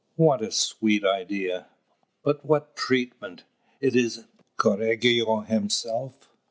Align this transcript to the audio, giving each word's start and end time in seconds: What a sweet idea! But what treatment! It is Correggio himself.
What 0.15 0.41
a 0.41 0.49
sweet 0.49 1.05
idea! 1.05 1.67
But 2.23 2.43
what 2.43 2.75
treatment! 2.75 3.43
It 3.79 3.95
is 3.95 4.25
Correggio 4.57 5.41
himself. 5.41 6.27